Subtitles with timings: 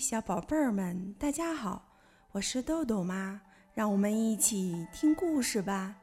[0.00, 1.84] 小宝贝儿们，大家好，
[2.32, 3.38] 我是豆豆妈，
[3.74, 5.94] 让我们一起听故事吧。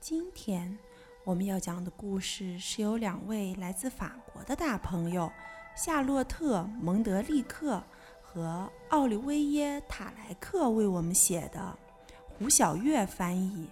[0.00, 0.78] 今天
[1.24, 5.30] 我们要讲的故事是由两位来自法国的大朋友
[5.76, 7.82] 夏洛特·蒙德利克
[8.22, 11.78] 和奥利维耶·塔莱克为我们写的，
[12.26, 13.68] 胡小月翻译，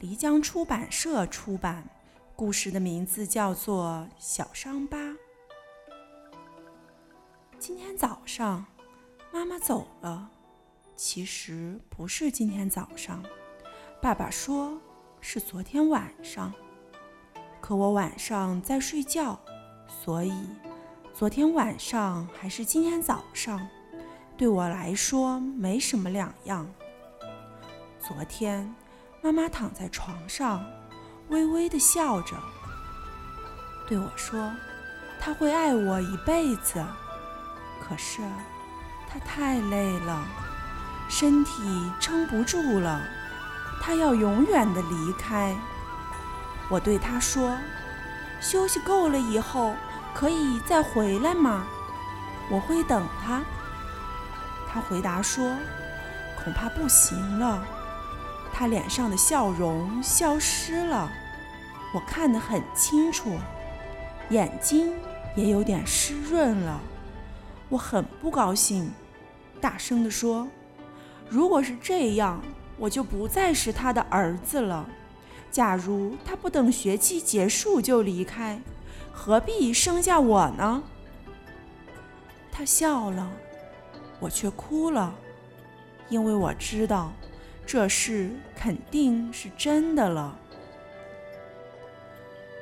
[0.00, 1.82] 漓江出版社出版。
[2.36, 4.96] 故事的名字叫做《小伤疤》。
[7.66, 8.64] 今天早上，
[9.32, 10.30] 妈妈走了。
[10.94, 13.20] 其实不是今天早上，
[14.00, 14.80] 爸爸说
[15.20, 16.54] 是昨天晚上。
[17.60, 19.36] 可我晚上在睡觉，
[19.88, 20.32] 所以
[21.12, 23.66] 昨天晚上还是今天早上，
[24.36, 26.72] 对我来说没什么两样。
[27.98, 28.72] 昨天，
[29.20, 30.64] 妈妈躺在床上，
[31.30, 32.36] 微微的笑着，
[33.88, 34.54] 对我说
[35.18, 36.80] ：“她会爱我一辈子。”
[37.80, 38.20] 可是，
[39.08, 40.26] 他太累了，
[41.08, 43.00] 身体撑不住了，
[43.80, 45.54] 他要永远的离开。
[46.68, 47.56] 我对他说
[48.40, 49.74] ：“休息够了以后，
[50.12, 51.64] 可以再回来吗？
[52.50, 53.42] 我会等他。”
[54.68, 55.56] 他回答说
[56.42, 57.64] ：“恐怕不行了。”
[58.52, 61.08] 他脸上的笑容消失了，
[61.94, 63.38] 我看得很清楚，
[64.30, 64.92] 眼睛
[65.36, 66.80] 也有点湿润了。
[67.68, 68.92] 我很不高兴，
[69.60, 70.46] 大声地说
[71.28, 72.42] ：“如果是这样，
[72.78, 74.88] 我就不再是他的儿子了。
[75.50, 78.60] 假如他不等学期结束就离开，
[79.12, 80.82] 何必生下我呢？”
[82.52, 83.30] 他笑了，
[84.20, 85.14] 我却哭了，
[86.08, 87.12] 因为我知道
[87.66, 90.38] 这事肯定是真的了。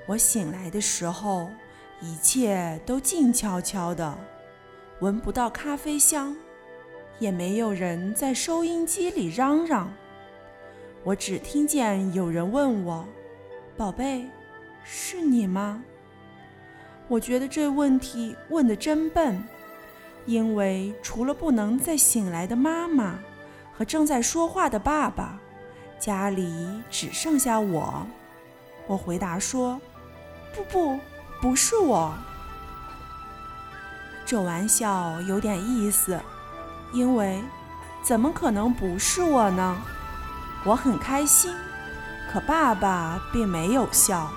[0.06, 1.50] 我醒来的时候，
[2.00, 4.16] 一切都静悄悄的。
[5.04, 6.34] 闻不到咖啡香，
[7.18, 9.92] 也没有人在收音机里嚷嚷。
[11.02, 13.06] 我只听见有人问我
[13.76, 14.26] ：“宝贝，
[14.82, 15.84] 是你吗？”
[17.06, 19.44] 我觉得这问题问得真笨，
[20.24, 23.18] 因为除了不能再醒来的妈妈
[23.74, 25.38] 和正在说话的爸爸，
[25.98, 28.06] 家里只剩下我。
[28.86, 29.78] 我回答说
[30.56, 30.98] ：“不不，
[31.42, 32.14] 不是我。”
[34.26, 36.18] 这玩笑有点意思，
[36.92, 37.42] 因为
[38.02, 39.76] 怎么可能不是我呢？
[40.64, 41.54] 我很开心，
[42.32, 44.30] 可爸爸并没有笑，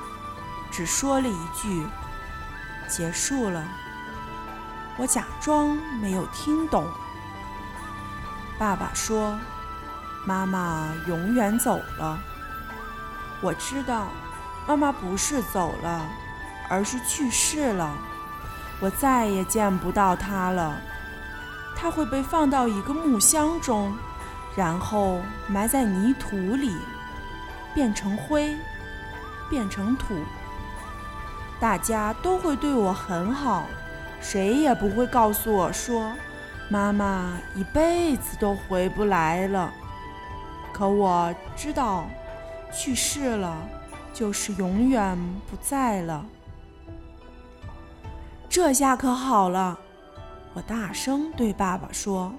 [0.69, 1.87] 只说了一句
[2.89, 3.63] ：“结束了。”
[4.99, 6.85] 我假装没有听懂。
[8.59, 9.39] 爸爸说
[10.25, 12.19] ：“妈妈永远走了。”
[13.39, 14.07] 我知道，
[14.67, 16.05] 妈妈不是走了，
[16.67, 17.95] 而是去世了。
[18.79, 20.77] 我再也见不到他了。
[21.75, 23.93] 他会被放到一个木箱中，
[24.55, 26.75] 然后埋在泥土里，
[27.73, 28.55] 变成灰，
[29.49, 30.15] 变成土。
[31.59, 33.65] 大家都会对我很好，
[34.21, 36.13] 谁也不会告诉我说，
[36.69, 39.71] 妈妈一辈子都回不来了。
[40.71, 42.07] 可我知道，
[42.71, 43.55] 去世了，
[44.13, 45.17] 就是永远
[45.49, 46.25] 不在了。
[48.57, 49.77] 这下可好了，
[50.55, 52.33] 我大声对爸爸说：“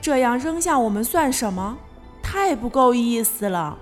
[0.00, 1.76] 这样扔下我们算什么？
[2.22, 3.76] 太不够意思了。”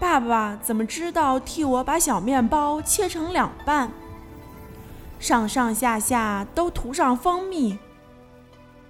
[0.00, 3.92] 爸爸怎么知道替我把小面包切成两半，
[5.18, 7.78] 上上下下都涂上蜂蜜？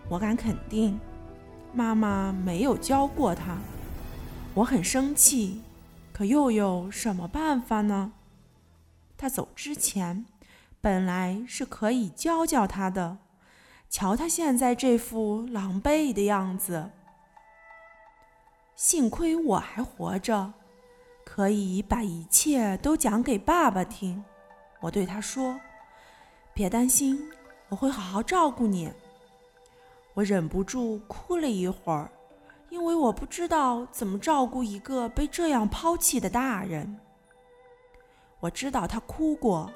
[0.08, 1.00] 我敢肯定，
[1.72, 3.58] 妈妈没有教过他。
[4.54, 5.60] 我很生气，
[6.12, 8.12] 可又有什么办法呢？
[9.18, 10.24] 他走之前。
[10.86, 13.18] 本来是可以教教他的，
[13.90, 16.92] 瞧他现在这副狼狈的样子。
[18.76, 20.52] 幸亏我还活着，
[21.24, 24.24] 可以把一切都讲给爸爸听。
[24.78, 25.58] 我对他说
[26.54, 27.32] ：“别担心，
[27.68, 28.92] 我会好好照顾你。”
[30.14, 32.08] 我忍不住哭了一会儿，
[32.70, 37.00] 因为我不知道怎么照顾一个被这样抛弃的大人。
[38.38, 39.68] 我知道他哭过。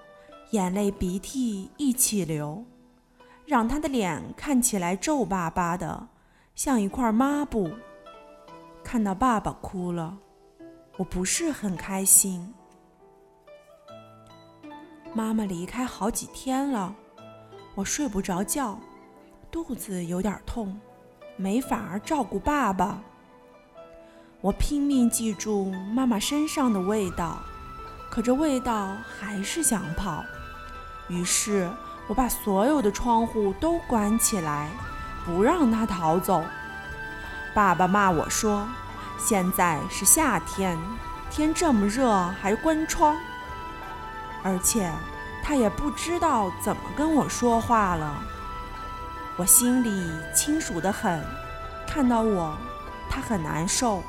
[0.50, 2.64] 眼泪鼻涕一起流，
[3.46, 6.08] 让他的脸看起来皱巴巴的，
[6.56, 7.70] 像一块抹布。
[8.82, 10.18] 看到爸爸哭了，
[10.96, 12.52] 我不是很开心。
[15.14, 16.96] 妈妈离开好几天了，
[17.76, 18.76] 我睡不着觉，
[19.52, 20.80] 肚子有点痛，
[21.36, 23.00] 没法儿照顾爸爸。
[24.40, 27.38] 我拼命记住妈妈身上的味道，
[28.10, 30.24] 可这味道还是想跑。
[31.10, 31.68] 于是
[32.06, 34.68] 我把所有的窗户都关起来，
[35.26, 36.44] 不让他逃走。
[37.52, 38.66] 爸爸骂我说
[39.18, 40.78] ：“现在是夏天，
[41.28, 43.16] 天这么热还关窗。”
[44.44, 44.90] 而且
[45.42, 48.22] 他也不知道怎么跟我说话了。
[49.36, 51.20] 我心里清楚得很，
[51.88, 52.56] 看到我，
[53.10, 54.00] 他很难受，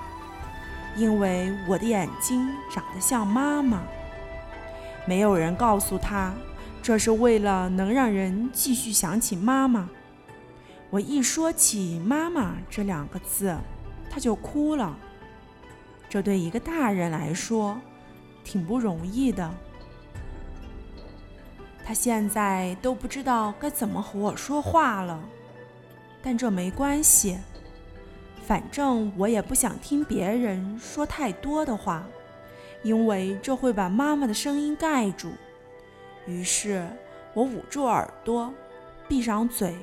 [0.96, 3.82] 因为我的眼睛长得像妈妈。
[5.06, 6.32] 没有人告诉他。
[6.82, 9.90] 这是为了能让人继续想起妈妈。
[10.90, 13.56] 我一说起“妈妈”这两个字，
[14.10, 14.98] 他就哭了。
[16.10, 17.80] 这对一个大人来说
[18.44, 19.50] 挺不容易的。
[21.86, 25.24] 他现在都不知道该怎么和我说话了，
[26.22, 27.38] 但这没关系，
[28.46, 32.04] 反正我也不想听别人说太多的话，
[32.84, 35.32] 因为这会把妈妈的声音盖住。
[36.32, 36.88] 于是
[37.34, 38.54] 我捂住耳朵，
[39.06, 39.76] 闭上嘴，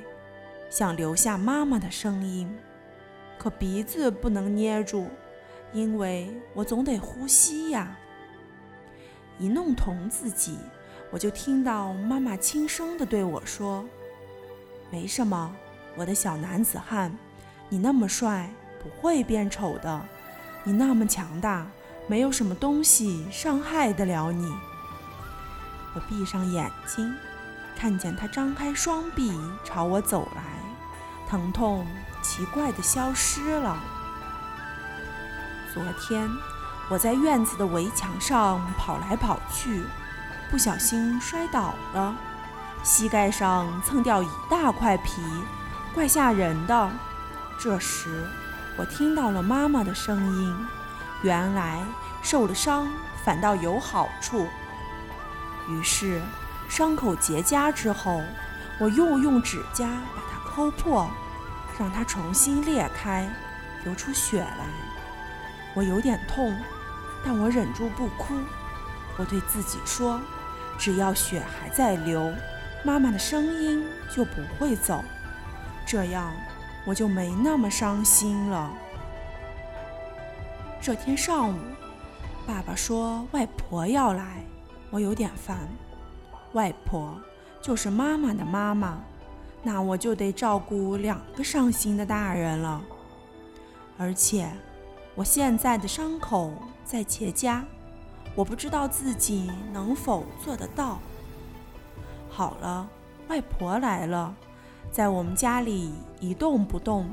[0.71, 2.51] 想留下妈妈的声音，
[3.39, 5.09] 可鼻子不能捏住，
[5.75, 7.95] 因为我总得呼吸呀。
[9.39, 10.59] 一弄疼自己，
[11.11, 13.85] 我就听到妈妈轻声地对我说
[14.91, 15.55] ：“没什么，
[15.97, 17.15] 我的小男子汉，
[17.69, 18.51] 你那么帅，
[18.83, 20.03] 不会变丑的。
[20.65, 21.71] 你那么强大，
[22.07, 24.51] 没有什么东西伤害得了你。”
[25.99, 27.13] 我闭上眼睛，
[27.77, 30.43] 看见他张开双臂朝我走来，
[31.29, 31.85] 疼痛
[32.23, 33.77] 奇怪地消失了。
[35.75, 36.31] 昨天
[36.89, 39.83] 我在院子的围墙上跑来跑去，
[40.53, 42.15] 不小心摔倒了，
[42.85, 45.21] 膝盖上蹭掉一大块皮，
[45.93, 46.91] 怪吓人的。
[47.59, 48.25] 这时
[48.77, 50.57] 我听到了妈妈的声音，
[51.23, 51.85] 原来
[52.23, 52.87] 受了伤
[53.25, 54.47] 反倒有好处。
[55.69, 56.21] 于是，
[56.69, 58.23] 伤口结痂之后，
[58.81, 61.11] 我又用指甲把它抠破，
[61.79, 63.29] 让它重新裂开，
[63.85, 64.67] 流出血来。
[65.75, 66.57] 我有点痛，
[67.25, 68.35] 但我忍住不哭。
[69.17, 70.21] 我对自己说
[70.79, 72.33] ：“只要血还在流，
[72.85, 75.05] 妈妈的声音就不会走，
[75.87, 76.33] 这样
[76.85, 78.71] 我就没那么伤心了。”
[80.81, 81.59] 这天上午，
[82.47, 84.43] 爸爸说外婆要来。
[84.91, 85.69] 我有点烦，
[86.53, 87.21] 外婆
[87.61, 88.99] 就是妈妈的妈妈，
[89.63, 92.83] 那我就得照顾两个伤心的大人了。
[93.99, 94.51] 而且
[95.15, 96.53] 我现在的伤口
[96.85, 97.63] 在结痂，
[98.35, 100.99] 我不知道自己能否做得到。
[102.31, 102.89] 好了，
[103.29, 104.35] 外婆来了，
[104.91, 107.07] 在我们家里一动不动，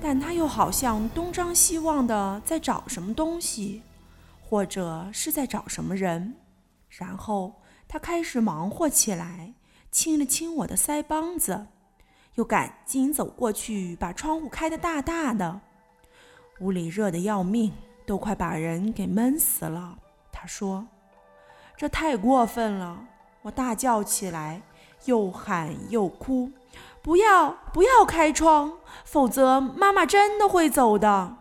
[0.00, 3.82] 但她又好像东张西望的在找什么东西，
[4.42, 6.34] 或者是在找什么人。
[6.88, 9.54] 然后他开始忙活起来，
[9.90, 11.66] 亲了亲我的腮帮子，
[12.34, 15.60] 又赶紧走过去把窗户开得大大的。
[16.60, 17.72] 屋里热得要命，
[18.04, 19.98] 都快把人给闷死了。
[20.32, 20.88] 他说
[21.76, 23.06] ：“这太过分了！”
[23.42, 24.60] 我大叫起来，
[25.04, 26.50] 又喊又哭
[27.00, 31.36] ：“不要不要开窗，否则妈妈真的会走的！”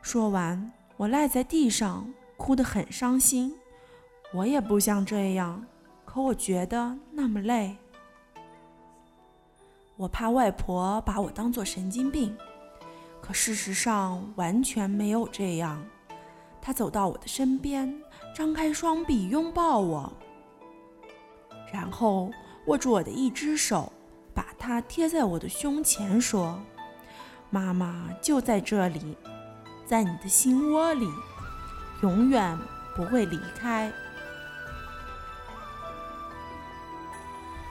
[0.00, 3.58] 说完，我赖在地上，哭得很伤心。
[4.36, 5.64] 我也不想这样，
[6.04, 7.74] 可我觉得那么累。
[9.96, 12.36] 我怕外婆把我当作神经病，
[13.22, 15.82] 可事实上完全没有这样。
[16.60, 17.98] 她走到我的身边，
[18.34, 20.12] 张开双臂拥抱我，
[21.72, 22.30] 然后
[22.66, 23.90] 握住我的一只手，
[24.34, 26.60] 把它贴在我的胸前，说
[27.48, 29.16] ：“妈妈就在这里，
[29.86, 31.08] 在你的心窝里，
[32.02, 32.58] 永远
[32.94, 33.90] 不会离开。”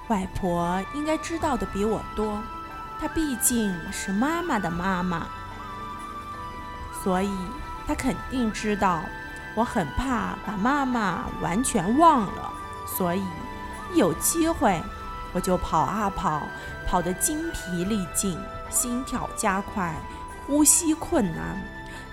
[0.07, 2.39] 外婆应该知道的比我多，
[2.99, 5.25] 她毕竟是妈妈的妈妈，
[7.03, 7.31] 所以
[7.87, 9.01] 她肯定知道
[9.55, 12.53] 我很怕把妈妈完全忘了。
[12.85, 13.23] 所以
[13.91, 14.79] 一有机会，
[15.33, 16.43] 我就跑啊跑，
[16.85, 19.95] 跑得精疲力尽，心跳加快，
[20.45, 21.59] 呼吸困难，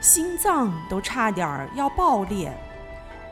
[0.00, 2.58] 心脏都差点要爆裂。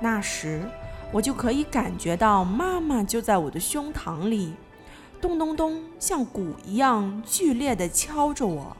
[0.00, 0.70] 那时。
[1.12, 4.54] 我就可以感觉到妈妈就在我的胸膛里，
[5.20, 8.76] 咚咚咚，像鼓一样剧烈地敲着我。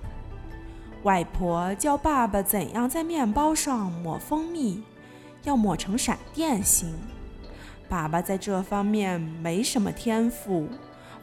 [1.03, 4.83] 外婆教爸爸怎样在面包上抹蜂蜜，
[5.43, 6.95] 要抹成闪电形。
[7.89, 10.69] 爸爸在这方面没什么天赋，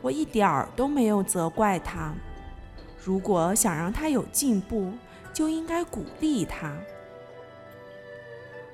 [0.01, 2.13] 我一点儿都没有责怪他。
[3.01, 4.91] 如果想让他有进步，
[5.31, 6.75] 就应该鼓励他。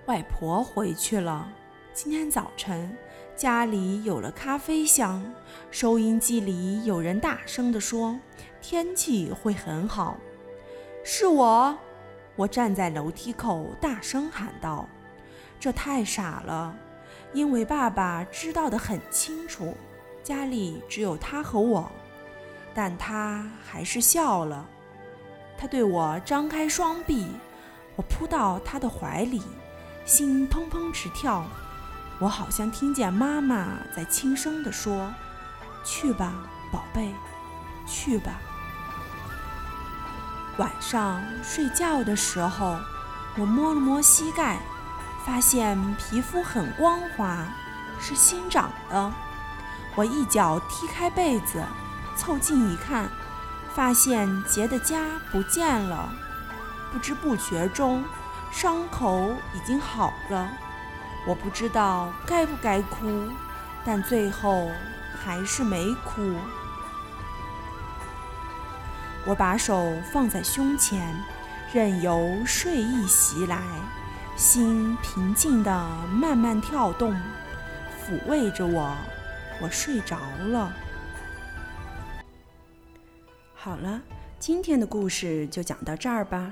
[0.08, 1.48] 外婆回去了。
[1.94, 2.98] 今天早晨，
[3.36, 5.24] 家里有了咖啡香，
[5.70, 8.20] 收音机里有人大声地说
[8.64, 10.18] ：“天气会很好。”
[11.06, 11.78] 是我，
[12.36, 14.90] 我站在楼梯口大声喊道
[15.60, 16.76] ：“这太傻了，
[17.32, 19.78] 因为爸爸知道得很清楚，
[20.24, 21.92] 家里只有他和我。”
[22.74, 24.68] 但他还是笑了。
[25.56, 27.28] 他对我张开双臂，
[27.96, 29.44] 我扑到他的怀里，
[30.06, 31.46] 心砰砰直跳。
[32.24, 35.14] 我好像听见妈妈在轻声地说
[35.84, 36.32] ：“去吧，
[36.72, 37.14] 宝贝，
[37.86, 38.40] 去吧。”
[40.56, 42.80] 晚上睡觉的时候，
[43.36, 44.62] 我摸了摸膝盖，
[45.26, 47.46] 发现皮肤很光滑，
[48.00, 49.12] 是新长的。
[49.94, 51.62] 我一脚踢开被子。
[52.16, 53.10] 凑近一看，
[53.74, 56.10] 发现结的痂不见了。
[56.94, 58.02] 不知不觉中，
[58.50, 60.48] 伤口已经好了。
[61.26, 63.30] 我不知道该不该哭，
[63.86, 64.70] 但最后
[65.24, 66.36] 还是没哭。
[69.26, 71.16] 我把手放在胸前，
[71.74, 73.62] 任由睡意袭来，
[74.36, 77.14] 心平静地慢慢跳动，
[78.06, 78.94] 抚慰着我。
[79.62, 80.18] 我睡着
[80.50, 80.74] 了。
[83.56, 84.02] 好了，
[84.40, 86.52] 今天的故事就讲到这儿吧，